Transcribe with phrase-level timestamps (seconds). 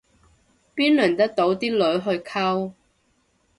[0.75, 2.73] 邊輪得到啲女去溝